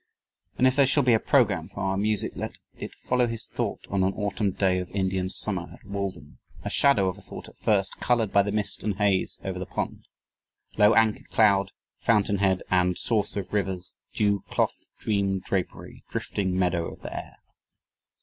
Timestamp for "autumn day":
4.13-4.79